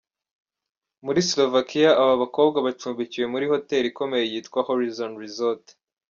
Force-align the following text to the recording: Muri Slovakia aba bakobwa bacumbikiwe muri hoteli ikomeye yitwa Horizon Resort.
Muri 1.05 1.21
Slovakia 1.31 1.89
aba 2.01 2.15
bakobwa 2.23 2.57
bacumbikiwe 2.67 3.25
muri 3.33 3.45
hoteli 3.51 3.85
ikomeye 3.91 4.23
yitwa 4.31 4.59
Horizon 4.69 5.11
Resort. 5.23 5.65